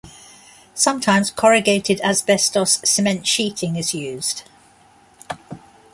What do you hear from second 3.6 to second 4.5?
is used.